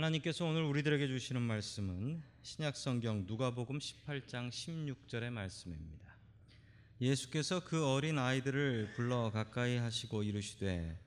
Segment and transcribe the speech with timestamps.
[0.00, 6.16] 하나님께서 오늘 우리들에게 주시는 말씀은 신약 성경 누가복음 18장 16절의 말씀입니다.
[7.02, 10.98] 예수께서 그 어린 아이들을 불러 가까이 하시고 이르시되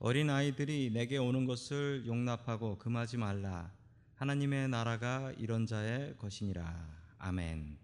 [0.00, 3.72] 어린 아이들이 내게 오는 것을 용납하고 금하지 말라
[4.16, 7.78] 하나님의 나라가 이런 자의 것이니라 아멘.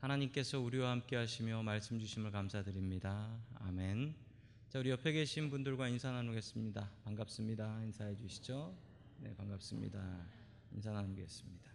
[0.00, 3.38] 하나님께서 우리와 함께 하시며 말씀 주심을 감사드립니다.
[3.60, 4.16] 아멘.
[4.68, 6.90] 자, 우리 옆에 계신 분들과 인사 나누겠습니다.
[7.04, 7.84] 반갑습니다.
[7.84, 8.85] 인사해 주시죠.
[9.18, 10.26] 네, 반갑습니다.
[10.72, 11.70] 인사 나누겠습니다.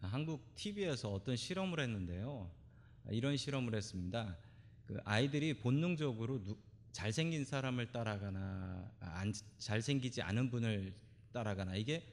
[0.00, 2.50] 한국 TV에서 어떤 실험을 했는데요.
[3.10, 4.38] 이런 실험을 했습니다.
[4.86, 6.56] 그 아이들이 본능적으로 누,
[6.92, 10.94] 잘생긴 사람을 따라가나 안, 잘생기지 않은 분을
[11.32, 12.06] 따라가나 이게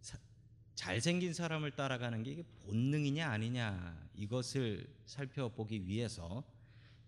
[0.00, 0.18] 사,
[0.74, 6.42] 잘생긴 사람을 따라가는 게 이게 본능이냐 아니냐 이것을 살펴보기 위해서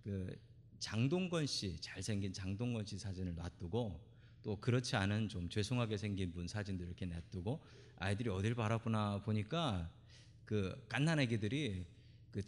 [0.05, 0.39] 그
[0.83, 4.00] 장동건 씨 잘생긴 장동건 씨 사진을 놔두고
[4.42, 7.62] 또 그렇지 않은 좀 죄송하게 생긴 분 사진들 이렇게 놔두고
[7.98, 9.88] 아이들이 어딜 바라보나 보니까
[10.44, 11.86] 그 깐난 애기들이
[12.33, 12.42] 그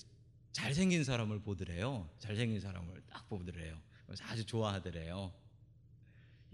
[0.50, 2.10] 잘생긴 사람을 보더래요.
[2.18, 3.80] 잘생긴 사람을 딱 보더래요.
[4.04, 5.32] 그래서 아주 좋아하더래요.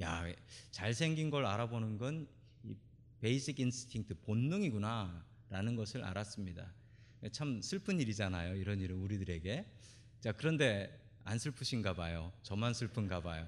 [0.02, 0.24] 야,
[0.70, 2.28] 잘생긴 걸 알아보는 건
[2.64, 2.76] 이
[3.20, 6.74] basic instinct 본능이구나라는 것을 알았습니다.
[7.32, 8.56] 참 슬픈 일이잖아요.
[8.56, 9.64] 이런 일은 우리들에게.
[10.20, 12.32] 자, 그런데 안 슬프신가 봐요.
[12.42, 13.46] 저만 슬픈가 봐요.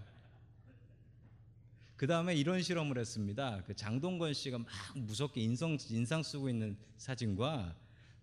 [1.97, 3.63] 그 다음에 이런 실험을 했습니다.
[3.67, 7.75] 그 장동건 씨가 막 무섭게 인성, 인상 쓰고 있는 사진과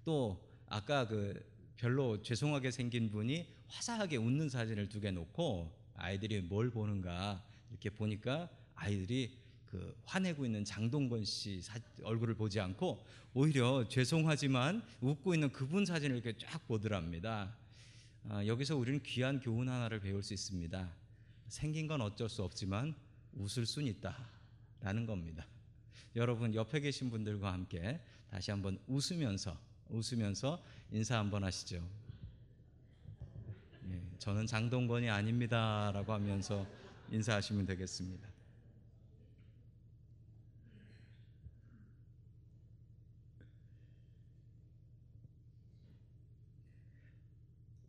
[0.04, 1.42] 또 아까 그
[1.78, 8.50] 별로 죄송하게 생긴 분이 화사하게 웃는 사진을 두 개 놓고 아이들이 뭘 보는가 이렇게 보니까
[8.76, 15.86] 아이들이 그 화내고 있는 장동건 씨 사, 얼굴을 보지 않고 오히려 죄송하지만 웃고 있는 그분
[15.86, 17.56] 사진을 이렇게 쫙 보더랍니다.
[18.28, 20.92] 아, 여기서 우리는 귀한 교훈 하나를 배울 수 있습니다.
[21.48, 22.94] 생긴 건 어쩔 수 없지만
[23.34, 25.46] 웃을 수는 있다라는 겁니다.
[26.16, 28.00] 여러분 옆에 계신 분들과 함께
[28.30, 29.58] 다시 한번 웃으면서
[29.90, 31.84] 웃으면서 인사 한번 하시죠.
[33.90, 36.66] 예, 저는 장동건이 아닙니다라고 하면서
[37.12, 38.29] 인사하시면 되겠습니다.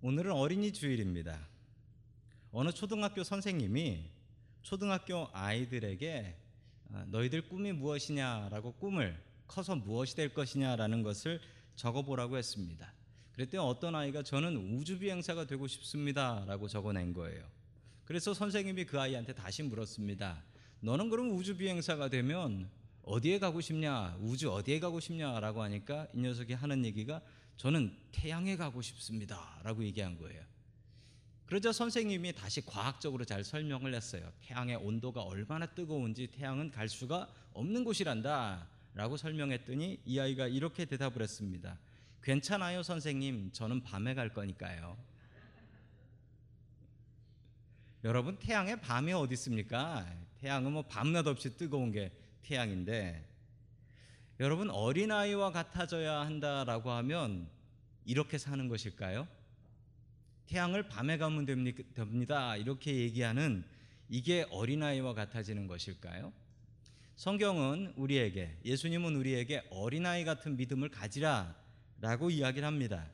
[0.02, 1.46] 오늘은 어린이 주일입니다.
[2.52, 4.08] 어느 초등학교 선생님이
[4.62, 6.36] 초등학교 아이들에게
[6.94, 11.38] 아, 너희들 꿈이 무엇이냐라고 꿈을 커서 무엇이 될 것이냐라는 것을
[11.76, 12.94] 적어보라고 했습니다.
[13.32, 17.44] 그랬더니 어떤 아이가 저는 우주 비행사가 되고 싶습니다라고 적어낸 거예요.
[18.06, 20.42] 그래서 선생님이 그 아이한테 다시 물었습니다.
[20.80, 22.70] 너는 그럼 우주 비행사가 되면
[23.02, 24.16] 어디에 가고 싶냐?
[24.20, 27.20] 우주 어디에 가고 싶냐라고 하니까 이 녀석이 하는 얘기가
[27.60, 30.42] 저는 태양에 가고 싶습니다 라고 얘기한 거예요.
[31.44, 34.32] 그러자 선생님이 다시 과학적으로 잘 설명을 했어요.
[34.40, 38.66] 태양의 온도가 얼마나 뜨거운지 태양은 갈 수가 없는 곳이란다.
[38.94, 41.78] 라고 설명했더니 이 아이가 이렇게 대답을 했습니다.
[42.22, 43.52] 괜찮아요, 선생님.
[43.52, 44.96] 저는 밤에 갈 거니까요.
[48.04, 50.10] 여러분, 태양의 밤이 어디 있습니까?
[50.38, 52.10] 태양은 뭐 밤낮 없이 뜨거운 게
[52.42, 53.22] 태양인데,
[54.40, 57.46] 여러분, 어린아이와 같아져야 한다라고 하면
[58.06, 59.28] 이렇게 사는 것일까요?
[60.46, 61.44] 태양을 밤에 가면
[61.92, 62.56] 됩니다.
[62.56, 63.62] 이렇게 얘기하는
[64.08, 66.32] 이게 어린아이와 같아지는 것일까요?
[67.16, 71.54] 성경은 우리에게, 예수님은 우리에게 어린아이 같은 믿음을 가지라
[72.00, 73.06] 라고 이야기를 합니다.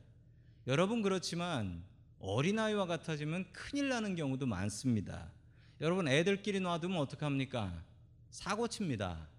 [0.68, 1.82] 여러분, 그렇지만
[2.20, 5.32] 어린아이와 같아지면 큰일 나는 경우도 많습니다.
[5.80, 7.82] 여러분, 애들끼리 놔두면 어떡합니까?
[8.30, 9.34] 사고 칩니다.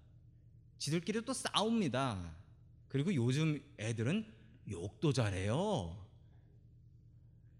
[0.78, 2.36] 지들끼리 또 싸웁니다.
[2.88, 4.26] 그리고 요즘 애들은
[4.70, 5.98] 욕도 잘해요.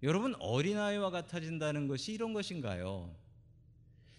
[0.04, 3.16] 여러분, 어린아이와 같아진다는 것이 이런 것인가요?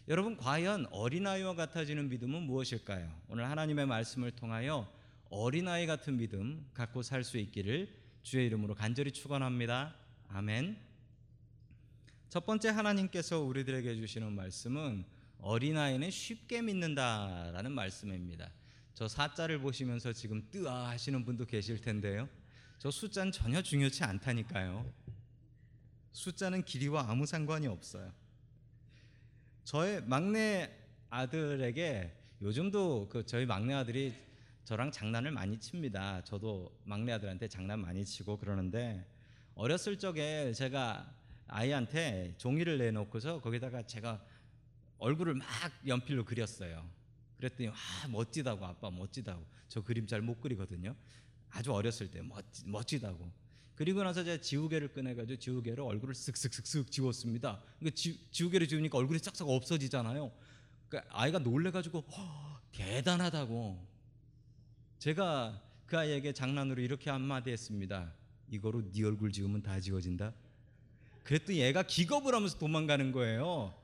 [0.09, 3.13] 여러분, 과연 어린아이와 같아지는 믿음은 무엇일까요?
[3.29, 4.91] 오늘 하나님의 말씀을 통하여
[5.31, 9.95] 어린아이 같은 믿음 갖고 살 수 있기를 주의 이름으로 간절히 축원합니다.
[10.29, 10.79] 아멘.
[12.29, 15.05] 첫 번째 하나님께서 우리들에게 주시는 말씀은
[15.41, 18.51] 어린아이는 쉽게 믿는다라는 말씀입니다.
[18.99, 22.29] 저 사자를 보시면서 지금 뜨아 하시는 분도 계실 텐데요.
[22.79, 24.93] 저 숫자는 전혀 중요치 않다니까요.
[26.11, 28.13] 숫자는 길이와 아무 상관이 없어요.
[29.63, 30.77] 저의 막내
[31.11, 32.13] 아들에게
[32.43, 34.15] 요즘도 그 저희 막내 아들이
[34.65, 36.25] 저랑 장난을 많이 칩니다.
[36.25, 39.09] 저도 막내 아들한테 장난 많이 치고 그러는데
[39.55, 41.09] 어렸을 적에 제가
[41.47, 44.21] 아이한테 종이를 내놓고서 거기다가 제가
[44.99, 45.47] 얼굴을 막
[45.87, 46.98] 연필로 그렸어요.
[47.39, 47.75] 그랬더니 와
[48.11, 50.95] 멋지다고 아빠 멋지다고 저 그림 잘 못 그리거든요.
[51.51, 53.31] 아주 어렸을 때 멋지, 멋지다고.
[53.75, 57.63] 그리고 나서 제가 지우개를 꺼내가지고 지우개로 얼굴을 쓱쓱쓱쓱 지웠습니다.
[57.81, 60.33] 그 지, 지우개를 지우니까 얼굴이 싹싹 없어지잖아요.
[60.89, 63.87] 그러니까 아이가 놀래가지고 허, 대단하다고.
[64.99, 68.13] 제가 그 아이에게 장난으로 이렇게 한마디 했습니다.
[68.51, 70.35] 이거로 네 얼굴 지우면 다 지워진다.
[71.23, 73.75] 그랬더니 얘가 기겁을 하면서 도망가는 거예요.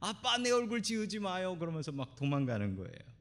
[0.00, 1.58] 아빠 내 얼굴 지우지 마요.
[1.58, 3.16] 그러면서 막 도망가는 거예요.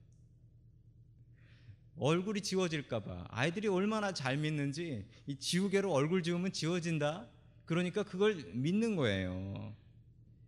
[1.98, 7.27] 얼굴이 지워질까봐 아이들이 얼마나 잘 믿는지 이 지우개로 얼굴 지우면 지워진다.
[7.66, 9.74] 그러니까 그걸 믿는 거예요.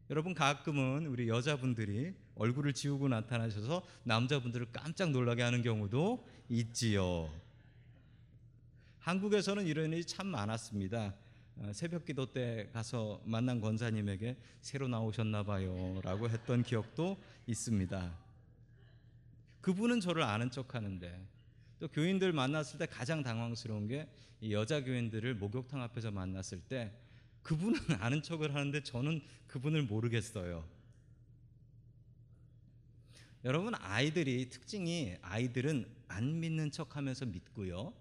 [0.09, 7.29] 여러분 가끔은 우리 여자분들이 얼굴을 지우고 나타나셔서 남자분들을 깜짝 놀라게 하는 경우도 있지요.
[8.99, 11.15] 한국에서는 이런 일이 참 많았습니다.
[11.59, 17.17] 어, 새벽 기도 때 가서 만난 권사님에게 새로 나오셨나 봐요 라고 했던 기억도
[17.47, 18.17] 있습니다.
[19.61, 21.27] 그분은 저를 아는 척 하는데
[21.79, 24.07] 또 교인들 만났을 때 가장 당황스러운 게
[24.51, 26.91] 여자 교인들을 목욕탕 앞에서 만났을 때
[27.41, 30.63] 그분은 아는 척을 하는데 저는 그분을 모르겠어요.
[33.45, 37.93] 여러분 아이들이 특징이 아이들은 안 믿는 척하면서 믿고요.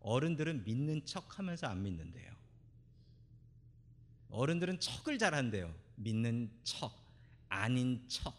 [0.00, 2.30] 어른들은 믿는 척 하면서 안 믿는데요.
[4.30, 5.74] 어른들은 척을 잘한대요.
[5.96, 6.92] 믿는 척,
[7.48, 8.34] 아닌 척.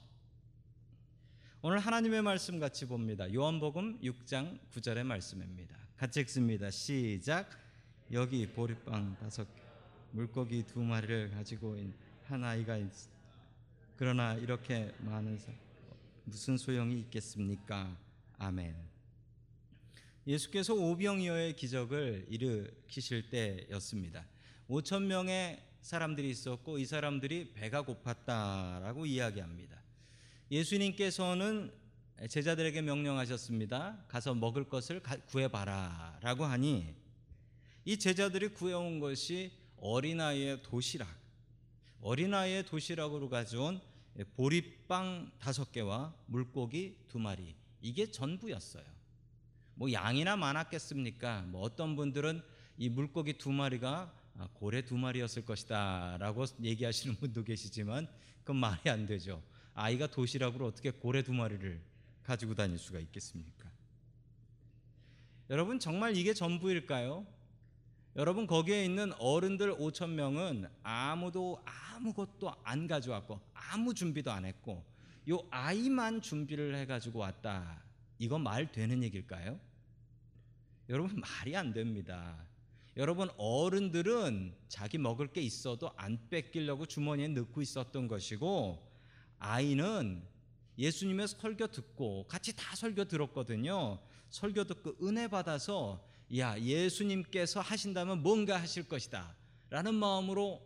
[1.61, 3.31] 오늘 하나님의 말씀 같이 봅니다.
[3.31, 5.77] 요한복음 6장 9절의 말씀입니다.
[5.95, 6.71] 같이 읽습니다.
[6.71, 7.49] 시작.
[8.11, 9.61] 여기 보리빵 다섯 개,
[10.11, 11.77] 물고기 두 마리를 가지고
[12.25, 12.89] 한 아이가 있.
[13.95, 15.51] 그러나 이렇게 많은 사
[16.23, 17.95] 무슨 소용이 있겠습니까?
[18.37, 18.90] 아멘.
[20.27, 24.25] 예수께서 오병이어의 기적을 일으키실 때였습니다.
[24.69, 29.81] 5천 명의 사람들이 있었고 이 사람들이 배가 고팠다라고 이야기합니다.
[30.51, 31.71] 예수님께서는
[32.29, 34.05] 제자들에게 명령하셨습니다.
[34.07, 36.93] 가서 먹을 것을 구해봐라라고 하니
[37.83, 41.07] 이 제자들이 구해온 것이 어린아이의 도시락,
[42.01, 43.81] 어린아이의 도시락으로 가져온
[44.35, 49.00] 보리빵 다섯 개와 물고기 두 마리 이게 전부였어요.
[49.81, 51.45] 뭐 양이나 많았겠습니까?
[51.47, 52.43] 뭐 어떤 분들은
[52.77, 54.13] 이 물고기 두 마리가
[54.53, 58.07] 고래 두 마리였을 것이다 라고 얘기하시는 분도 계시지만
[58.41, 59.41] 그건 말이 안 되죠.
[59.73, 61.81] 아이가 도시락으로 어떻게 고래 두 마리를
[62.21, 63.71] 가지고 다닐 수가 있겠습니까?
[65.49, 67.25] 여러분 정말 이게 전부일까요?
[68.17, 71.59] 여러분 거기에 있는 어른들 5천 명은 아무도
[71.95, 74.85] 아무것도 안 가져왔고 아무 준비도 안 했고
[75.27, 77.81] 요 아이만 준비를 해가지고 왔다.
[78.19, 79.70] 이건 말 되는 얘기일까요?
[80.91, 82.45] 여러분 말이 안 됩니다.
[82.97, 88.91] 여러분 어른들은 자기 먹을 게 있어도 안 뺏기려고 주머니에 넣고 있었던 것이고
[89.39, 90.21] 아이는
[90.77, 94.01] 예수님의 설교 듣고 같이 다 설교 들었거든요.
[94.31, 96.05] 설교 듣고 은혜 받아서
[96.37, 99.33] 야 예수님께서 하신다면 뭔가 하실 것이다
[99.69, 100.61] 라는 마음으로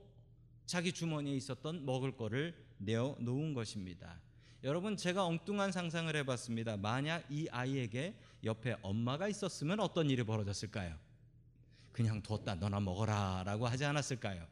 [0.65, 4.19] 자기 주머니에 있었던 먹을 거를 내어 놓은 것입니다.
[4.65, 6.75] 여러분 제가 엉뚱한 상상을 해봤습니다.
[6.77, 10.97] 만약 이 아이에게 옆에 엄마가 있었으면 어떤 일이 벌어졌을까요?
[11.91, 14.43] 그냥 뒀다 너나 먹어라 라고 하지 않았을까요?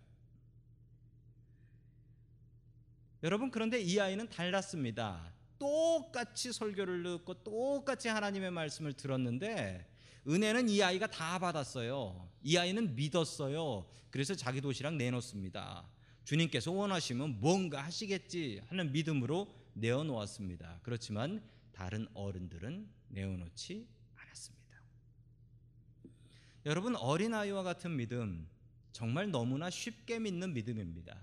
[3.23, 5.33] 여러분 그런데 이 아이는 달랐습니다.
[5.57, 9.83] 똑같이 설교를 듣고 똑같이 하나님의 말씀을 들었는데
[10.27, 12.29] 은혜는 이 아이가 다 받았어요.
[12.43, 13.87] 이 아이는 믿었어요.
[14.11, 15.89] 그래서 자기 도시락 내놓습니다.
[16.23, 20.79] 주님께서 원하시면 뭔가 하시겠지 하는 믿음으로 내어놓았습니다.
[20.83, 24.81] 그렇지만 다른 어른들은 내어놓지 않았습니다.
[26.65, 28.47] 여러분 어린아이와 같은 믿음
[28.91, 31.19] 정말 너무나 쉽게 믿는 믿음입니다.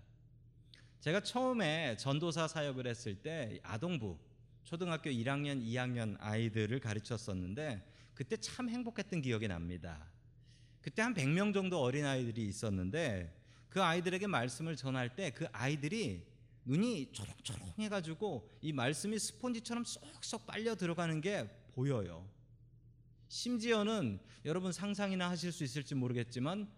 [1.01, 4.19] 제가 처음에 전도사 사역을 했을 때 아동부
[4.65, 10.07] 초등학교 1학년, 2학년 아이들을 가르쳤었는데 그때 참 행복했던 기억이 납니다.
[10.83, 13.35] 그때 한 100명 정도 어린 아이들이 있었는데
[13.71, 16.30] 그 아이들에게 말씀을 전할 때 그 아이들이
[16.65, 22.29] 눈이 초롱초롱 해가지고 이 말씀이 스폰지처럼 쏙쏙 빨려 들어가는 게 보여요.
[23.29, 26.71] 심지어는 여러분 상상이나 하실 수 있을지 모르겠지만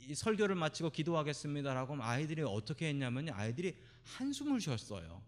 [0.00, 5.22] 이 설교를 마치고 기도하겠습니다라고 하면 아이들이 어떻게 했냐면 아이들이 한숨을 쉬었어요.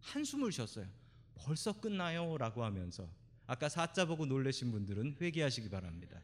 [0.00, 0.86] 한숨을 쉬었어요.
[1.34, 3.08] 벌써 끝나요 라고 하면서
[3.46, 6.20] 아까 사자 보고 놀라신 분들은 회개하시기 바랍니다.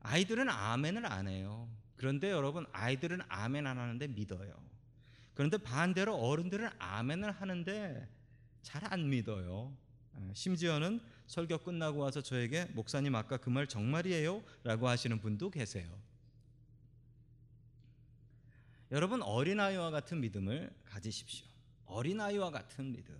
[0.00, 1.68] 아이들은 아멘을 안 해요.
[1.98, 4.54] 그런데 여러분 아이들은 아멘 안 하는데 믿어요.
[5.34, 8.08] 그런데 반대로 어른들은 아멘을 하는데
[8.62, 9.76] 잘 안 믿어요.
[10.14, 14.42] 아, 심지어는 설교 끝나고 와서 저에게 목사님 아까 그 말 정말이에요?
[14.64, 15.86] 라고 하시는 분도 계세요.
[18.90, 21.46] 여러분 어린아이와 같은 믿음을 가지십시오.
[21.86, 23.16] 어린아이와 같은 믿음.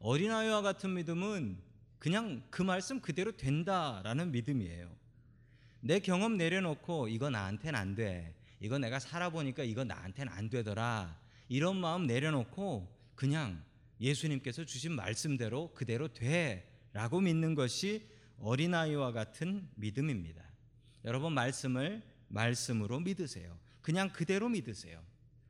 [0.00, 1.58] 어린아이와 같은 믿음은
[1.98, 4.90] 그냥 그 말씀 그대로 된다라는 믿음이에요.
[5.84, 8.34] 내 경험 내려놓고 이거 나한테는 안 돼.
[8.60, 11.18] 이거 내가 살아보니까 이거 나한테는 안 되더라.
[11.48, 13.62] 이런 마음 내려놓고 그냥
[14.00, 18.06] 예수님께서 주신 말씀대로 그대로 돼 라고 믿는 것이
[18.38, 20.42] 어린아이와 같은 믿음입니다.
[21.04, 23.58] 여러분 말씀을 말씀으로 믿으세요.
[23.80, 25.02] 그냥 그대로 믿으세요.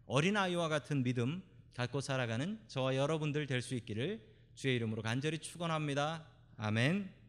[0.07, 1.43] 어린아이와 같은 믿음
[1.75, 4.23] 갖고 살아가는 저와 여러분들 될 수 있기를
[4.55, 6.27] 주의 이름으로 간절히 축원합니다.
[6.57, 7.22] 아멘.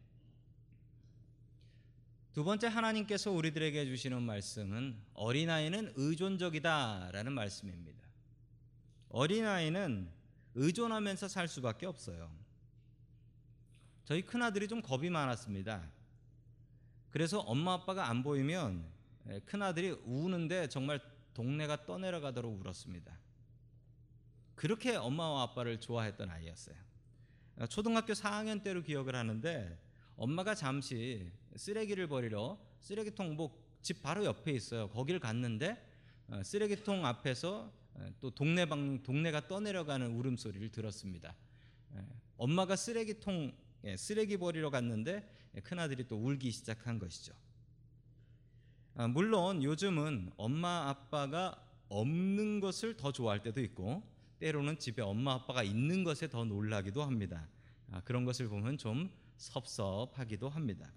[2.34, 8.02] 두 번째 하나님께서 우리들에게 주시는 말씀은 어린아이는 의존적이다라는 말씀입니다.
[9.10, 10.10] 어린아이는
[10.56, 12.32] 의존하면서 살 수밖에 없어요.
[14.06, 15.88] 저희 큰아들이 좀 겁이 많았습니다.
[17.12, 18.84] 그래서 엄마 아빠가 안 보이면
[19.46, 21.00] 큰아들이 우는데 정말
[21.36, 23.16] 동네가 떠내려가도록 울었습니다.
[24.56, 26.76] 그렇게 엄마와 아빠를 좋아했던 아이였어요.
[27.70, 29.80] 초등학교 4학년 때로 기억을 하는데
[30.16, 34.90] 엄마가 잠시 쓰레기를 버리러 쓰레기통 뭐집 바로 옆에 있어요.
[34.90, 35.78] 거기를 갔는데
[36.28, 41.36] 어, 쓰레기통 앞에서 어, 또 동네방 동네가 떠내려가는 울음소리를 들었습니다.
[42.38, 43.54] 엄마가 쓰레기통
[43.98, 45.30] 쓰레기 버리러 갔는데
[45.64, 47.34] 큰 아들이 또 울기 시작한 것이죠.
[48.96, 54.04] 아, 물론 요즘은 엄마 아빠가 없는 것을 더 좋아할 때도 있고
[54.40, 57.48] 때로는 집에 엄마 아빠가 있는 것에 더 놀라기도 합니다.
[57.92, 60.92] 아, 그런 것을 보면 좀 섭섭하기도 합니다.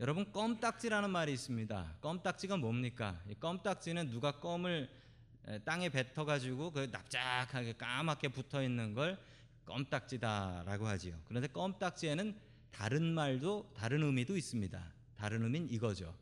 [0.00, 1.98] 여러분 껌딱지라는 말이 있습니다.
[2.00, 3.20] 껌딱지가 뭡니까?
[3.28, 4.90] 이 껌딱지는 누가 껌을
[5.64, 9.18] 땅에 뱉어 가지고 그 납작하게 까맣게 붙어 있는 걸
[9.64, 11.18] 껌딱지다라고 하지요.
[11.26, 12.36] 그런데 껌딱지에는
[12.70, 14.92] 다른 말도 다른 의미도 있습니다.
[15.16, 16.14] 다른 의미는 이거죠.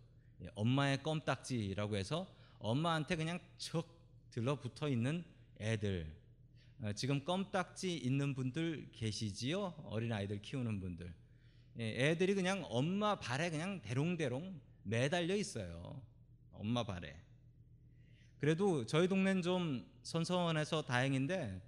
[0.42, 2.26] 예, 엄마의 껌딱지라고 해서
[2.58, 3.88] 엄마한테 그냥 척
[4.30, 5.24] 들러붙어 있는
[5.60, 6.21] 애들.
[6.82, 9.72] 어, 지금 껌딱지 있는 분들 계시지요?
[9.84, 11.12] 어린 아이들 키우는 분들.
[11.78, 16.02] 예, 애들이 그냥 엄마 발에 그냥 대롱대롱 매달려 있어요.
[16.52, 17.16] 엄마 발에.
[18.38, 21.62] 그래도 저희 동네는 좀 선선해서 다행인데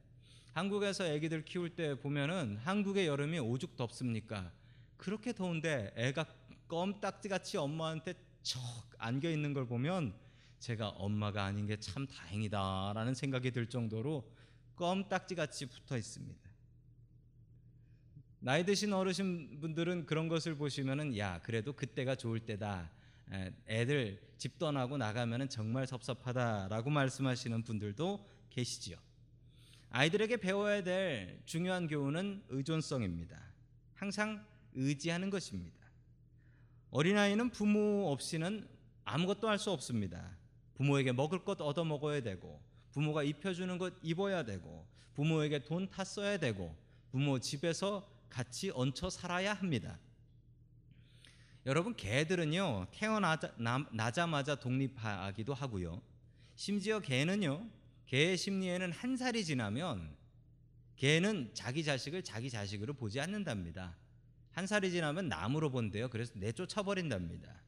[0.53, 4.53] 한국에서 애기들 키울 때 보면은 한국의 여름이 오죽 덥습니까?
[4.97, 6.27] 그렇게 더운데 애가
[6.67, 8.61] 껌딱지 같이 엄마한테 척
[8.99, 10.13] 안겨 있는 걸 보면
[10.59, 14.29] 제가 엄마가 아닌 게 참 다행이다라는 생각이 들 정도로
[14.77, 16.51] 껌딱지 같이 붙어 있습니다.
[18.41, 22.91] 나이 드신 어르신 분들은 그런 것을 보시면은 야 그래도 그때가 좋을 때다.
[23.67, 28.99] 애들 집 떠나고 나가면은 정말 섭섭하다라고 말씀하시는 분들도 계시지요.
[29.89, 33.41] 아이들에게 배워야 될 중요한 교훈은 의존성입니다.
[33.95, 35.79] 항상 의지하는 것입니다.
[36.91, 38.69] 어린아이는 부모 없이는
[39.05, 40.37] 아무것도 할 수 없습니다.
[40.75, 42.61] 부모에게 먹을 것 얻어 먹어야 되고,
[42.95, 46.75] 부모가 입혀주는 것 입어야 되고, 부모에게 돈 다 써야 되고,
[47.11, 49.99] 부모 집에서 같이 얹혀 살아야 합니다.
[51.67, 56.01] 여러분, 개들은요, 태어나자마자 독립하기도 하고요.
[56.55, 57.69] 심지어 개는요,
[58.07, 60.17] 개의 심리에는 한 살이 지나면
[60.95, 63.97] 개는 자기 자식을 자기 자식으로 보지 않는답니다.
[64.53, 66.11] 한 살이 지나면 나무로 본대요.
[66.11, 67.64] 그래서 내쫓아 버린답니다.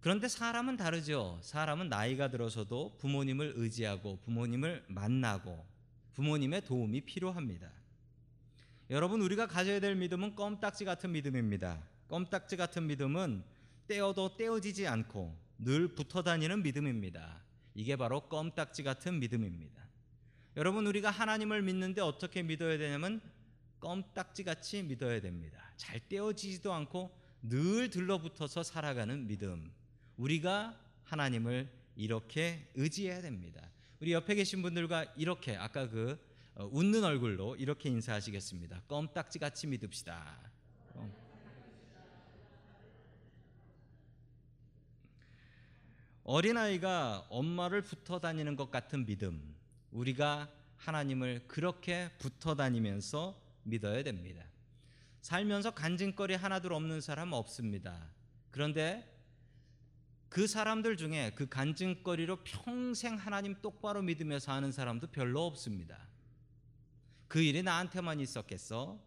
[0.00, 1.40] 그런데 사람은 다르죠.
[1.42, 5.66] 사람은 나이가 들어서도 부모님을 의지하고 부모님을 만나고
[6.14, 7.70] 부모님의 도움이 필요합니다.
[8.90, 11.82] 여러분 우리가 가져야 될 믿음은 껌딱지 같은 믿음입니다.
[12.08, 13.42] 껌딱지 같은 믿음은
[13.88, 17.42] 떼어도 떼어지지 않고 늘 붙어 다니는 믿음입니다.
[17.74, 19.86] 이게 바로 껌딱지 같은 믿음입니다.
[20.56, 23.20] 여러분 우리가 하나님을 믿는데 어떻게 믿어야 되냐면
[23.80, 25.72] 껌딱지 같이 믿어야 됩니다.
[25.76, 29.70] 잘 떼어지지도 않고 늘 들러붙어서 살아가는 믿음.
[30.16, 33.70] 우리가 하나님을 이렇게 의지해야 됩니다.
[34.00, 36.18] 우리 옆에 계신 분들과 이렇게 아까 그
[36.54, 38.82] 어, 웃는 얼굴로 이렇게 인사하시겠습니다.
[38.88, 40.46] 껌딱지 같이 믿읍시다.
[46.24, 49.54] 어린아이가 엄마를 붙어 다니는 것 같은 믿음.
[49.92, 54.44] 우리가 하나님을 그렇게 붙어 다니면서 믿어야 됩니다.
[55.20, 58.10] 살면서 간증거리 하나둘 없는 사람 없습니다.
[58.50, 59.15] 그런데
[60.28, 65.98] 그 사람들 중에 그 간증거리로 평생 하나님 똑바로 믿으며 사는 사람도 별로 없습니다.
[67.28, 69.00] 그 일이 나한테만 있었겠어?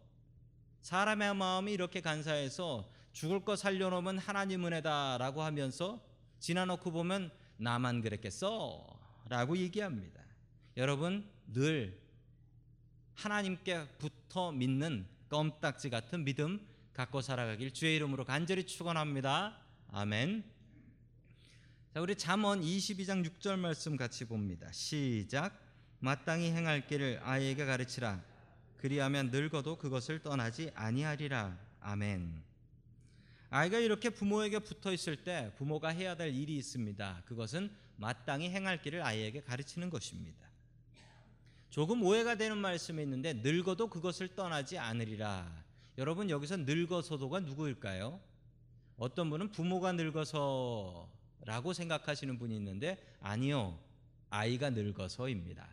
[0.82, 6.02] 사람의 마음이 이렇게 간사해서 죽을 거 살려놓으면 하나님 은혜다라고 하면서
[6.38, 8.86] 지나놓고 보면 나만 그랬겠어?
[9.28, 10.20] 라고 얘기합니다.
[10.76, 12.00] 여러분 늘
[13.14, 19.58] 하나님께 붙어 믿는 껌딱지 같은 믿음 갖고 살아가길 주의 이름으로 간절히 축원합니다.
[19.88, 20.59] 아멘.
[21.92, 24.70] 자, 우리 잠언 22장 6절 말씀 같이 봅니다.
[24.70, 25.60] 시작.
[25.98, 28.22] 마땅히 행할 길을 아이에게 가르치라.
[28.76, 31.58] 그리하면 늙어도 그것을 떠나지 아니하리라.
[31.80, 32.44] 아멘.
[33.48, 37.24] 아이가 이렇게 부모에게 붙어 있을 때 부모가 해야 될 일이 있습니다.
[37.26, 40.48] 그것은 마땅히 행할 길을 아이에게 가르치는 것입니다.
[41.70, 45.52] 조금 오해가 되는 말씀이 있는데 늙어도 그것을 떠나지 않으리라.
[45.98, 48.20] 여러분 여기서 늙어서도가 누구일까요?
[48.96, 51.10] 어떤 분은 부모가 늙어서
[51.44, 53.78] 라고 생각하시는 분이 있는데 아니요.
[54.28, 55.68] 아이가 늙어서입니다.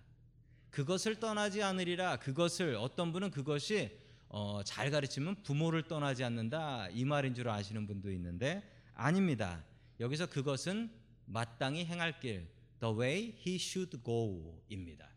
[0.69, 2.17] 그것을 떠나지 않으리라.
[2.17, 3.97] 그것을 어떤 분은 그것이
[4.29, 9.63] 어, 잘 가르치면 부모를 떠나지 않는다 이 말인 줄 아시는 분도 있는데 아닙니다.
[10.00, 10.91] 여기서 그것은
[11.25, 12.47] 마땅히 행할 길,
[12.79, 15.09] the way he should go입니다.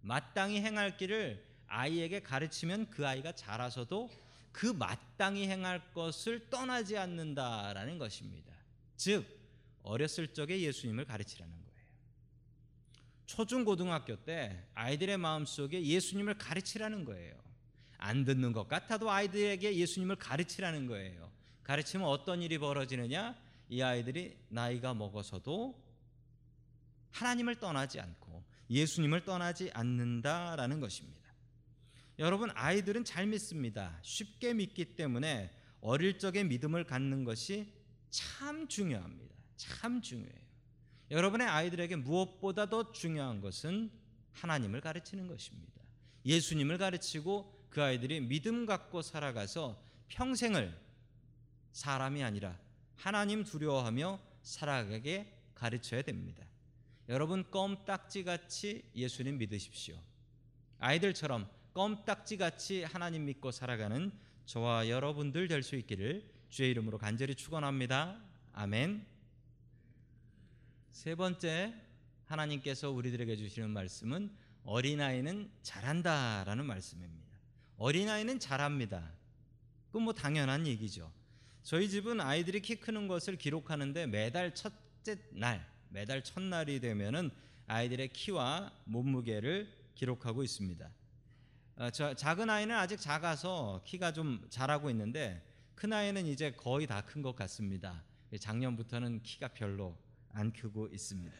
[0.00, 4.10] 마땅히 행할 길을 아이에게 가르치면 그 아이가 자라서도
[4.52, 8.52] 그 마땅히 행할 것을 떠나지 않는다라는 것입니다.
[8.96, 9.37] 즉
[9.88, 11.68] 어렸을 적에 예수님을 가르치라는 거예요.
[13.24, 17.34] 초중 고등학교 때 아이들의 마음속에 예수님을 가르치라는 거예요.
[17.96, 21.32] 안 듣는 것 같아도 아이들에게 예수님을 가르치라는 거예요.
[21.62, 23.36] 가르치면 어떤 일이 벌어지느냐?
[23.70, 25.82] 이 아이들이 나이가 먹어서도
[27.10, 31.18] 하나님을 떠나지 않고 예수님을 떠나지 않는다라는 것입니다.
[32.18, 33.98] 여러분 아이들은 잘 믿습니다.
[34.02, 37.72] 쉽게 믿기 때문에 어릴 적에 믿음을 갖는 것이
[38.10, 39.37] 참 중요합니다.
[39.58, 40.48] 참 중요해요.
[41.10, 43.90] 여러분의 아이들에게 무엇보다 더 중요한 것은
[44.32, 45.82] 하나님을 가르치는 것입니다.
[46.24, 50.74] 예수님을 가르치고 그 아이들이 믿음 갖고 살아가서 평생을
[51.72, 52.58] 사람이 아니라
[52.96, 56.44] 하나님 두려워하며 살아가게 가르쳐야 됩니다.
[57.08, 59.96] 여러분 껌딱지 같이 예수님 믿으십시오.
[60.78, 64.12] 아이들처럼 껌딱지 같이 하나님 믿고 살아가는
[64.46, 68.20] 저와 여러분들 될 수 있기를 주의 이름으로 간절히 축원합니다.
[68.52, 69.17] 아멘.
[70.92, 71.74] 세 번째
[72.26, 74.30] 하나님께서 우리들에게 주시는 말씀은
[74.64, 77.38] 어린아이는 잘한다라는 말씀입니다.
[77.76, 79.12] 어린아이는 잘합니다.
[79.86, 81.10] 그건 뭐 당연한 얘기죠.
[81.62, 87.30] 저희 집은 아이들이 키 크는 것을 기록하는데 매달 첫째 날, 매달 첫날이 되면은
[87.66, 90.90] 아이들의 키와 몸무게를 기록하고 있습니다.
[91.76, 95.42] 어, 저, 작은 아이는 아직 작아서 키가 좀 자라고 있는데
[95.74, 98.02] 큰 아이는 이제 거의 다 큰 것 같습니다.
[98.38, 99.96] 작년부터는 키가 별로
[100.32, 101.36] 안 크고 있습니다.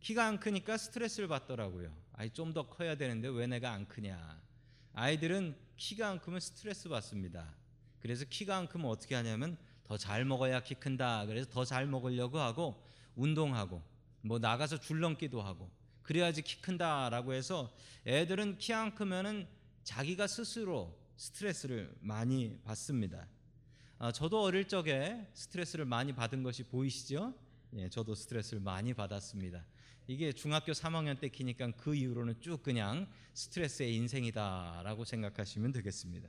[0.00, 1.94] 키가 안 크니까 스트레스를 받더라고요.
[2.14, 4.40] 아이 좀 더 커야 되는데 왜 내가 안 크냐.
[4.94, 7.54] 아이들은 키가 안 크면 스트레스 받습니다.
[8.00, 11.26] 그래서 키가 안 크면 어떻게 하냐면 더 잘 먹어야 키 큰다.
[11.26, 12.82] 그래서 더 잘 먹으려고 하고
[13.16, 13.82] 운동하고
[14.22, 15.70] 뭐 나가서 줄넘기도 하고
[16.02, 17.72] 그래야지 키 큰다라고 해서
[18.06, 19.46] 애들은 키 안 크면은
[19.84, 23.26] 자기가 스스로 스트레스를 많이 받습니다.
[23.98, 27.34] 아, 저도 어릴 적에 스트레스를 많이 받은 것이 보이시죠?
[27.76, 29.64] 예, 저도 스트레스를 많이 받았습니다.
[30.08, 36.28] 이게 중학교 3학년 때 키니까 그 이후로는 쭉 그냥 스트레스의 인생이다라고 생각하시면 되겠습니다.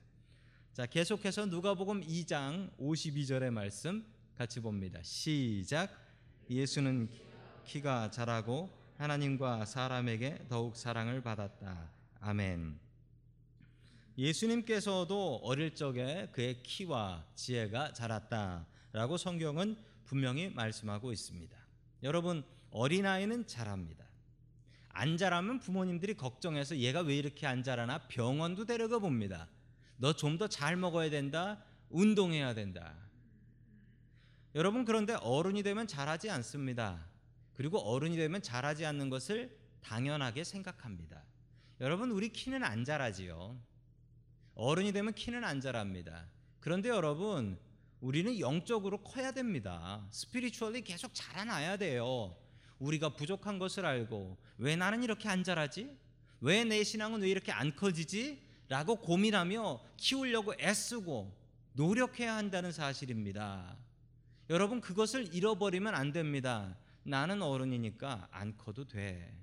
[0.74, 4.06] 자, 계속해서 누가복음 2장 52절의 말씀
[4.38, 5.00] 같이 봅니다.
[5.04, 5.90] 시작.
[6.50, 7.10] 예수는
[7.66, 11.90] 키가 자라고 하나님과 사람에게 더욱 사랑을 받았다.
[12.20, 12.80] 아멘.
[14.18, 19.76] 예수님께서도 어릴 적에 그의 키와 지혜가 자랐다라고 성경은
[20.06, 21.58] 분명히 말씀하고 있습니다.
[22.04, 24.06] 여러분 어린아이는 자랍니다.
[24.90, 29.48] 안 자라면 부모님들이 걱정해서 얘가 왜 이렇게 안 자라나 병원도 데려가 봅니다.
[29.98, 31.64] 너 좀 더 잘 먹어야 된다.
[31.90, 32.96] 운동해야 된다.
[34.56, 37.06] 여러분 그런데 어른이 되면 잘하지 않습니다.
[37.54, 41.24] 그리고 어른이 되면 잘하지 않는 것을 당연하게 생각합니다.
[41.80, 43.58] 여러분 우리 키는 안 자라지요.
[44.56, 46.28] 어른이 되면 키는 안 자랍니다.
[46.60, 47.58] 그런데 여러분
[48.02, 50.06] 우리는 영적으로 커야 됩니다.
[50.10, 52.36] 스피리추얼리 계속 자라나야 돼요.
[52.80, 55.96] 우리가 부족한 것을 알고 왜 나는 이렇게 안 자라지?
[56.42, 58.42] 왜 내 신앙은 왜 이렇게 안 커지지?
[58.68, 61.32] 라고 고민하며 키우려고 애쓰고
[61.74, 63.78] 노력해야 한다는 사실입니다.
[64.50, 66.76] 여러분 그것을 잃어버리면 안 됩니다.
[67.04, 69.38] 나는 어른이니까 안 커도 돼.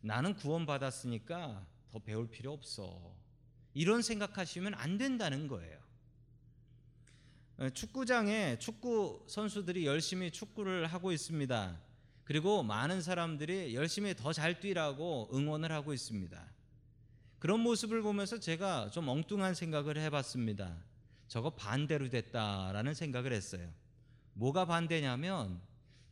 [0.00, 3.16] 나는 구원받았으니까 더 배울 필요 없어.
[3.74, 5.85] 이런 생각하시면 안 된다는 거예요.
[7.72, 11.80] 축구장에 축구 선수들이 열심히 축구를 하고 있습니다.
[12.24, 16.44] 그리고 많은 사람들이 열심히 더 잘 뛰라고 응원을 하고 있습니다.
[17.38, 20.76] 그런 모습을 보면서 제가 좀 엉뚱한 생각을 해봤습니다.
[21.28, 23.72] 저거 반대로 됐다라는 생각을 했어요.
[24.34, 25.60] 뭐가 반대냐면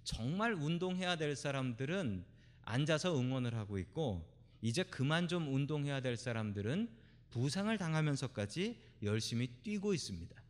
[0.02, 2.24] 정말 운동해야 될 사람들은
[2.62, 4.26] 앉아서 응원을 하고 있고
[4.62, 6.88] 이제 그만 좀 운동해야 될 사람들은
[7.30, 10.43] 부상을 당하면서까지 열심히 뛰고 있습니다.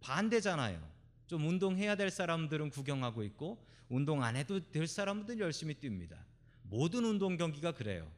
[0.00, 0.80] 반대잖아요.
[1.26, 6.16] 좀 운동해야 될 사람들은 구경하고 있고 운동 안 해도 될 사람들은 열심히 뜁니다.
[6.62, 8.10] 모든 운동 경기가 그래요.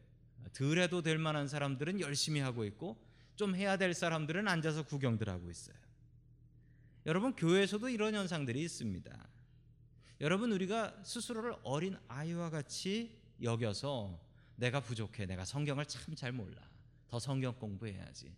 [0.53, 2.97] 덜 해도 될 만한 사람들은 열심히 하고 있고
[3.37, 5.77] 좀 해야 될 사람들은 앉아서 구경들 하고 있어요.
[7.07, 9.29] 여러분 교회에서도 이런 현상들이 있습니다.
[10.21, 14.21] 여러분 우리가 스스로를 어린 아이와 같이 여겨서
[14.57, 15.27] 내가 부족해.
[15.27, 16.63] 내가 성경을 참 잘 몰라.
[17.09, 18.33] 더 성경 공부해야지.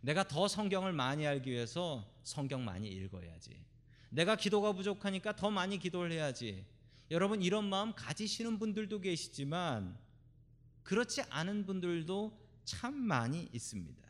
[0.00, 3.62] 내가 더 성경을 많이 알기 위해서 성경 많이 읽어야지.
[4.10, 6.64] 내가 기도가 부족하니까 더 많이 기도를 해야지.
[7.10, 9.96] 여러분 이런 마음 가지시는 분들도 계시지만
[10.82, 14.08] 그렇지 않은 분들도 참 많이 있습니다.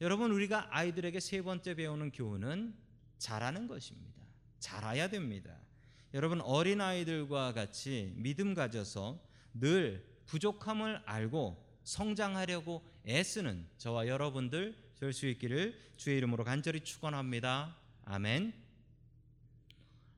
[0.00, 2.74] 여러분 우리가 아이들에게 세 번째 배우는 교훈은
[3.18, 4.22] 잘하는 것입니다.
[4.58, 5.56] 잘해야 됩니다.
[6.12, 9.20] 여러분 어린 아이들과 같이 믿음 가져서
[9.54, 17.76] 늘 부족함을 알고 성장하려고 애쓰는 저와 여러분들 될 수 있기를 주의 이름으로 간절히 축원합니다.
[18.04, 18.54] 아멘.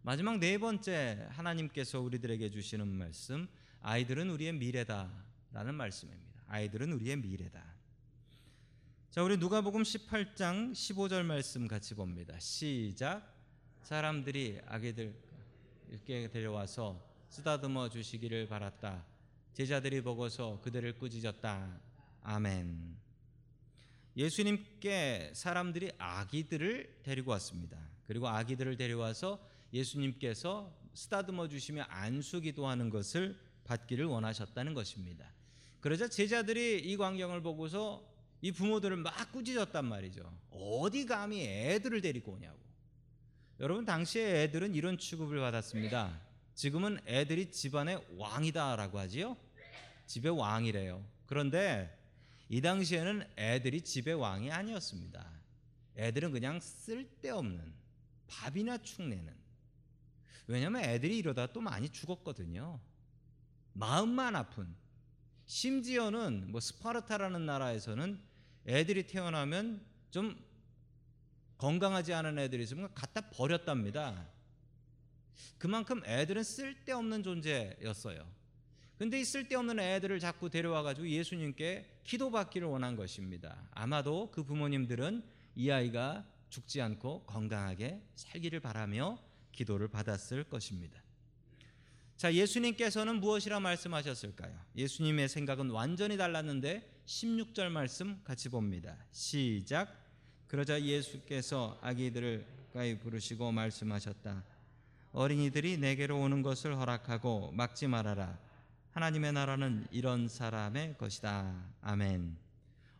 [0.02, 3.48] 마지막 네 번째 하나님께서 우리들에게 주시는 말씀
[3.80, 6.42] 아이들은 우리의 미래다라는 말씀입니다.
[6.48, 7.64] 아이들은 우리의 미래다.
[9.10, 12.38] 자, 우리 누가복음 18장 15절 말씀 같이 봅니다.
[12.38, 13.34] 시작.
[13.82, 15.14] 사람들이 아기들
[15.88, 19.04] 이렇게 데려와서 쓰다듬어 주시기를 바랐다.
[19.54, 21.80] 제자들이 보고서 그들을 꾸짖었다.
[22.22, 23.05] 아멘.
[24.16, 27.78] 예수님께 사람들이 아기들을 데리고 왔습니다.
[28.06, 29.38] 그리고 아기들을 데려와서
[29.72, 35.30] 예수님께서 쓰다듬어 주시며 안수 기도 하는 것을 받기를 원하셨다는 것입니다.
[35.80, 38.08] 그러자 제자들이 이 광경을 보고서
[38.40, 40.32] 이 부모들을 막 꾸짖었단 말이죠.
[40.50, 42.58] 어디 감히 애들을 데리고 오냐고.
[43.60, 46.20] 여러분 당시에 애들은 이런 취급을 받았습니다.
[46.54, 49.36] 지금은 애들이 집안의 왕이다라고 하지요.
[50.06, 51.04] 집의 왕이래요.
[51.26, 51.95] 그런데
[52.48, 55.30] 이 당시에는 애들이 집의 왕이 아니었습니다.
[55.96, 57.74] 애들은 그냥 쓸데없는
[58.28, 59.34] 밥이나 축내는.
[60.46, 62.80] 왜냐하면 애들이 이러다 또 많이 죽었거든요.
[63.72, 64.74] 마음만 아픈.
[65.46, 68.20] 심지어는 뭐 스파르타라는 나라에서는
[68.66, 70.36] 애들이 태어나면 좀
[71.58, 74.28] 건강하지 않은 애들이 있으면 갖다 버렸답니다.
[75.58, 78.35] 그만큼 애들은 쓸데없는 존재였어요.
[78.98, 83.68] 근데 이 쓸데없는 애들을 자꾸 데려와 가지고 예수님께 기도받기를 원한 것입니다.
[83.72, 85.22] 아마도 그 부모님들은
[85.56, 89.18] 이 아이가 죽지 않고 건강하게 살기를 바라며
[89.52, 91.02] 기도를 받았을 것입니다.
[92.16, 94.58] 자, 예수님께서는 무엇이라 말씀하셨을까요?
[94.76, 98.96] 예수님의 생각은 완전히 달랐는데 16절 말씀 같이 봅니다.
[99.12, 99.94] 시작.
[100.46, 104.44] 그러자 예수께서 아기들을 가까이 부르시고 말씀하셨다.
[105.12, 108.38] 어린이들이 내게로 오는 것을 허락하고 막지 말아라.
[108.96, 111.54] 하나님의 나라는 이런 사람의 것이다.
[111.82, 112.34] 아멘.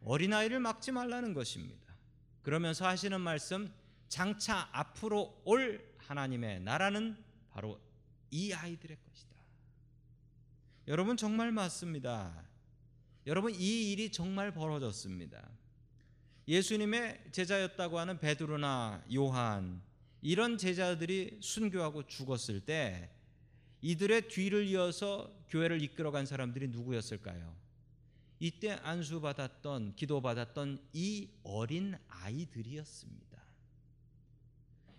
[0.03, 1.95] 어린아이를 막지 말라는 것입니다.
[2.43, 3.73] 그러면서 하시는 말씀
[4.07, 7.17] 장차 앞으로 올 하나님의 나라는
[7.49, 7.81] 바로
[8.31, 9.37] 이 아이들의 것이다.
[10.87, 12.45] 여러분 정말 맞습니다.
[13.27, 15.49] 여러분 이 일이 정말 벌어졌습니다.
[16.47, 19.81] 예수님의 제자였다고 하는 베드로나 요한
[20.21, 23.16] 이런 제자들이 순교하고 죽었을 때
[23.83, 27.55] 이들의 뒤를 이어서 교회를 이끌어간 사람들이 누구였을까요?
[28.39, 33.27] 이때 안수받았던 기도받았던 이 어린 아이들이었습니다.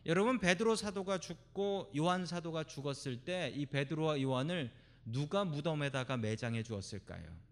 [0.06, 4.72] 여러분 베드로 사도가 죽고 요한 사도가 죽었을 때 이 베드로와 요한을
[5.06, 7.48] 누가 무덤에다가 매장해 주었을까요?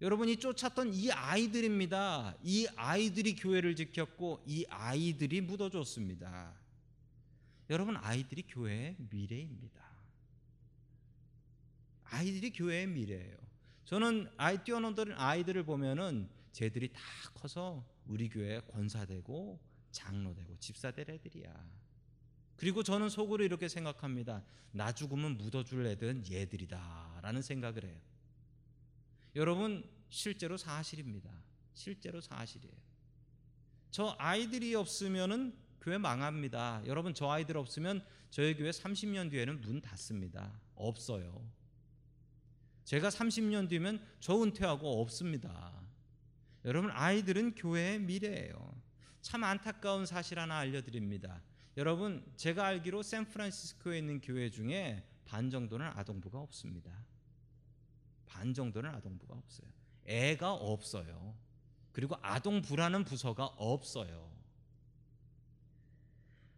[0.00, 2.36] 여러분이 쫓았던 이 아이들입니다.
[2.42, 6.52] 이 아이들이 교회를 지켰고 이 아이들이 묻어줬습니다.
[7.70, 9.93] 여러분 아이들이 교회의 미래입니다.
[12.04, 13.36] 아이들이 교회의 미래예요.
[13.84, 17.00] 저는 아이 뛰어노는 아이들을 보면은 쟤들이 다
[17.34, 21.52] 커서 우리 교회 권사되고 장로되고 집사될 애들이야.
[22.56, 24.44] 그리고 저는 속으로 이렇게 생각합니다.
[24.72, 28.00] 나 죽으면 묻어줄 애들은 얘들이다라는 생각을 해요.
[29.36, 31.30] 여러분 실제로 사실입니다.
[31.74, 32.74] 실제로 사실이에요.
[33.90, 36.82] 저 아이들이 없으면은 교회 망합니다.
[36.86, 40.60] 여러분 저 아이들 없으면 저희 교회 30년 뒤에는 문 닫습니다.
[40.74, 41.44] 없어요.
[42.84, 45.72] 제가 30년 뒤면 저 은퇴하고 없습니다.
[46.64, 48.82] 여러분 아이들은 교회의 미래예요.
[49.20, 51.42] 참 안타까운 사실 하나 알려드립니다.
[51.76, 56.90] 여러분 제가 알기로 샌프란시스코에 있는 교회 중에 반 정도는 아동부가 없습니다.
[58.26, 59.68] 반 정도는 아동부가 없어요.
[60.06, 61.34] 애가 없어요.
[61.92, 64.32] 그리고 아동부라는 부서가 없어요.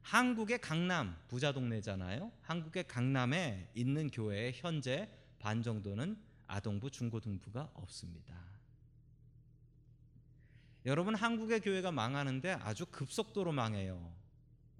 [0.02, 2.32] 한국의 강남 부자 동네잖아요.
[2.42, 5.10] 한국의 강남에 있는 교회에 현재
[5.46, 8.34] 반 정도는 아동부 중고등부가 없습니다.
[10.84, 14.12] 여러분 한국의 교회가 망하는데 아주 급속도로 망해요.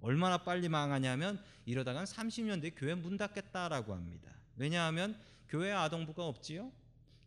[0.01, 4.29] 얼마나 빨리 망하냐면 이러다간 30년 뒤에 교회 문 닫겠다라고 합니다.
[4.57, 6.69] 왜냐하면 교회 아동부가 없지요.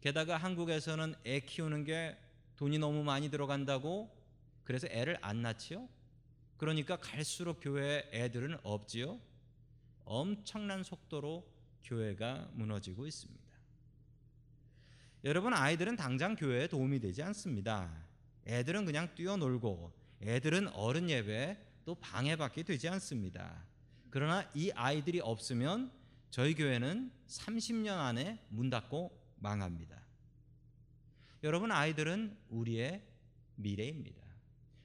[0.03, 2.19] 게다가 한국에서는 애 키우는 게
[2.57, 4.15] 돈이 너무 많이 들어간다고
[4.65, 5.89] 그래서 애를 안 낳지요.
[6.59, 9.19] 그러니까 갈수록 교회에 애들은 없지요.
[10.05, 11.43] 엄청난 속도로
[11.85, 13.51] 교회가 무너지고 있습니다.
[15.25, 17.91] 여러분 아이들은 당장 교회에 도움이 되지 않습니다.
[18.47, 23.65] 애들은 그냥 뛰어놀고 애들은 어른 예배 또 방해받게 되지 않습니다.
[24.11, 25.93] 그러나 이 아이들이 없으면
[26.31, 30.01] 저희 교회는 30년 안에 문 닫고 망합니다.
[31.43, 33.03] 여러분 아이들은 우리의
[33.57, 34.21] 미래입니다.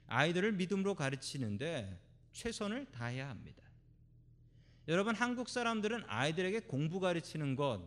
[0.07, 1.99] 아이들을 믿음으로 가르치는데
[2.31, 3.64] 최선을 다해야 합니다.
[4.87, 7.81] 여러분 한국 사람들은 아이들에게 공부 가르치는 것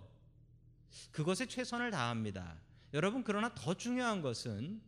[1.12, 2.56] 그것에 최선을 다합니다.
[2.92, 4.80] 여러분 그러나 더 중요한 것은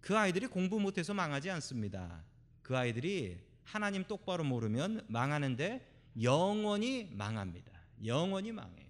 [0.00, 2.24] 그 아이들이 공부 못해서 망하지 않습니다.
[2.62, 5.86] 그 아이들이 하나님 똑바로 모르면 망하는데
[6.22, 7.72] 영원히 망합니다.
[8.04, 8.88] 영원히 망해요.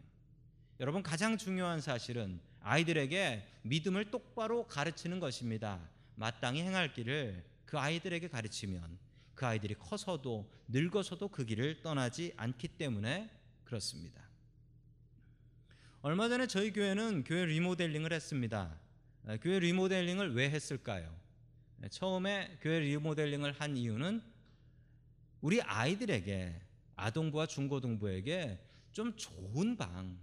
[0.81, 5.81] 여러분 가장 중요한 사실은 아이들에게 믿음을 똑바로 가르치는 것입니다.
[6.15, 8.99] 마땅히 행할 길을 그 아이들에게 가르치면
[9.35, 13.31] 그 아이들이 커서도 늙어서도 그 길을 떠나지 않기 때문에
[13.65, 14.23] 그렇습니다.
[16.03, 18.79] 얼마 전에 저희 교회는 교회 리모델링을 했습니다.
[19.27, 21.15] 아, 교회 리모델링을 왜 했을까요?
[21.79, 24.23] 네, 처음에 교회 리모델링을 한 이유는
[25.41, 26.61] 우리 아이들에게
[26.97, 28.59] 아동부와 중고등부에게
[28.93, 30.19] 좀 좋은 방,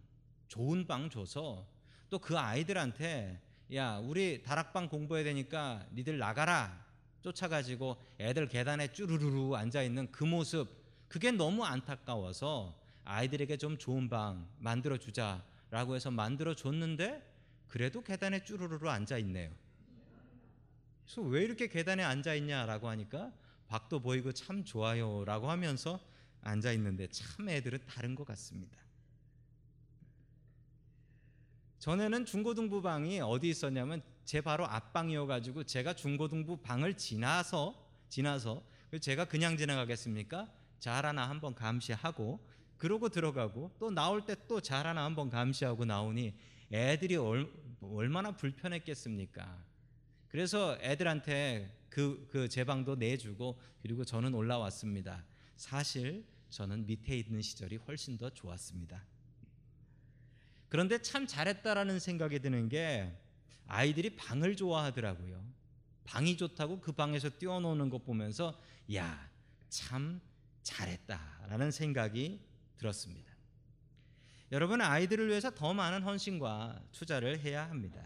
[0.47, 1.67] 좋은 방 줘서
[2.11, 3.41] 또 그 아이들한테
[3.73, 6.85] 야 우리 다락방 공부해야 되니까 니들 나가라
[7.21, 10.67] 쫓아가지고 애들 계단에 쭈루루루 앉아 있는 그 모습
[11.07, 17.21] 그게 너무 안타까워서 아이들에게 좀 좋은 방 만들어 주자라고 해서 만들어 줬는데
[17.67, 19.51] 그래도 계단에 쭈루루루 앉아 있네요.
[21.05, 23.31] 그래서 왜 이렇게 계단에 앉아 있냐라고 하니까
[23.67, 25.99] 밖도 보이고 참 좋아요라고 하면서
[26.41, 28.77] 앉아 있는데 참 애들은 다른 것 같습니다.
[31.81, 37.73] 전에는 중고등부 방이 어디 있었냐면 제 바로 앞방이어 가지고 제가 중고등부 방을 지나서
[38.07, 38.61] 지나서
[39.01, 40.47] 제가 그냥 지나가겠습니까?
[40.79, 42.39] 잘 하나 한번 감시하고
[42.77, 46.35] 그러고 들어가고 또 나올 때 또 잘 하나 한번 감시하고 나오니
[46.71, 49.65] 애들이 얼, 얼마나 불편했겠습니까?
[50.27, 55.25] 그래서 애들한테 그 그 제 방도 내주고 그리고 저는 올라왔습니다.
[55.57, 59.03] 사실 저는 밑에 있는 시절이 훨씬 더 좋았습니다.
[60.71, 63.11] 그런데 참 잘했다라는 생각이 드는 게
[63.67, 65.45] 아이들이 방을 좋아하더라고요.
[66.05, 68.57] 방이 좋다고 그 방에서 뛰어노는 것 보면서
[68.95, 69.29] 야,
[69.67, 70.21] 참
[70.63, 72.39] 잘했다라는 생각이
[72.77, 73.33] 들었습니다.
[74.53, 78.01] 여러분 아이들을 위해서 더 많은 헌신과 투자를 해야 합니다.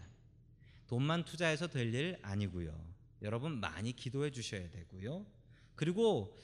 [0.88, 2.76] 돈만 투자해서 될 일 아니고요.
[3.22, 5.24] 여러분 많이 기도해 주셔야 되고요.
[5.76, 6.36] 그리고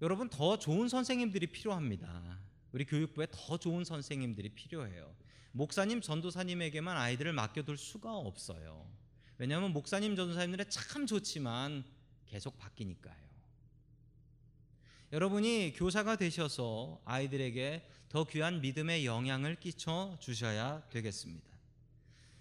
[0.00, 2.38] 여러분 더 좋은 선생님들이 필요합니다.
[2.72, 5.14] 우리 교육부에 더 좋은 선생님들이 필요해요.
[5.52, 8.86] 목사님, 전도사님에게만 아이들을 맡겨둘 수가 없어요.
[9.38, 11.84] 왜냐하면 목사님, 전도사님들은 참 좋지만
[12.26, 13.26] 계속 바뀌니까요.
[15.12, 21.46] 여러분이 교사가 되셔서 아이들에게 더 귀한 믿음의 영향을 끼쳐 주셔야 되겠습니다.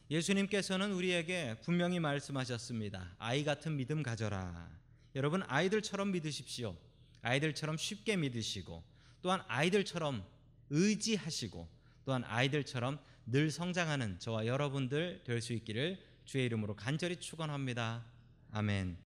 [0.10, 3.16] 예수님께서는 우리에게 분명히 말씀하셨습니다.
[3.18, 4.70] 아이 같은 믿음 가져라.
[5.16, 6.76] 여러분 아이들처럼 믿으십시오.
[7.22, 8.84] 아이들처럼 쉽게 믿으시고
[9.26, 10.24] 또한 아이들처럼
[10.70, 11.68] 의지하시고
[12.06, 18.06] 또한 아이들처럼 늘 성장하는 저와 여러분들 될 수 있기를 주의 이름으로 간절히 축원합니다.
[18.52, 19.05] 아멘.